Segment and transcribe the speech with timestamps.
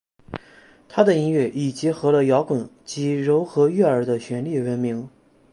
[0.89, 5.07] 她的音乐以结合了摇滚及柔和悦耳的旋律闻名。